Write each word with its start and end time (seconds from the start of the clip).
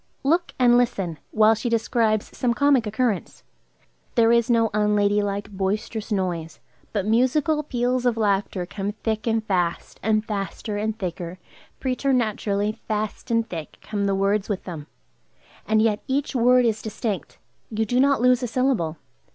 Look 0.23 0.55
and 0.57 0.79
listen, 0.79 1.19
while 1.29 1.53
she 1.53 1.69
describes 1.69 2.35
some 2.35 2.55
comic 2.55 2.87
occurrence. 2.87 3.43
There 4.15 4.31
is 4.31 4.49
no 4.49 4.71
unladylike, 4.73 5.51
boisterous 5.51 6.11
noise, 6.11 6.59
but 6.91 7.05
musical 7.05 7.61
peals 7.61 8.07
of 8.07 8.17
laughter 8.17 8.65
come 8.65 8.93
thick 8.93 9.27
and 9.27 9.43
fast; 9.45 9.99
and 10.01 10.25
faster 10.25 10.75
and 10.75 10.97
thicker, 10.97 11.37
preternaturally 11.79 12.79
fast 12.87 13.29
and 13.29 13.47
thick, 13.47 13.77
come 13.83 14.07
the 14.07 14.15
words 14.15 14.49
with 14.49 14.63
them. 14.63 14.87
And 15.67 15.83
yet 15.83 15.99
each 16.07 16.33
word 16.33 16.65
is 16.65 16.81
distinct; 16.81 17.37
you 17.69 17.85
do 17.85 17.99
not 17.99 18.21
lose 18.21 18.41
a 18.41 18.47
syllable. 18.47 18.97